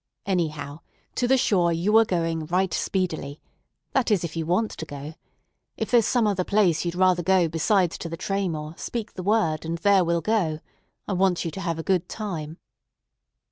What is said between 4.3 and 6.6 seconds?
you want to go. If there's some other